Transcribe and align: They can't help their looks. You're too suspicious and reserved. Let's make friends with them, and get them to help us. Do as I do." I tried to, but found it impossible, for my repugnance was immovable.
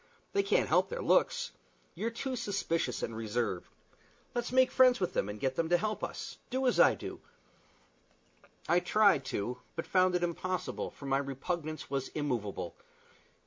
They 0.33 0.41
can't 0.41 0.67
help 0.67 0.89
their 0.89 0.99
looks. 1.03 1.51
You're 1.93 2.09
too 2.09 2.35
suspicious 2.35 3.03
and 3.03 3.15
reserved. 3.15 3.69
Let's 4.33 4.51
make 4.51 4.71
friends 4.71 4.99
with 4.99 5.13
them, 5.13 5.29
and 5.29 5.39
get 5.39 5.53
them 5.57 5.69
to 5.69 5.77
help 5.77 6.03
us. 6.03 6.39
Do 6.49 6.65
as 6.65 6.79
I 6.79 6.95
do." 6.95 7.21
I 8.67 8.79
tried 8.79 9.23
to, 9.25 9.59
but 9.75 9.85
found 9.85 10.15
it 10.15 10.23
impossible, 10.23 10.89
for 10.89 11.05
my 11.05 11.19
repugnance 11.19 11.91
was 11.91 12.07
immovable. 12.15 12.73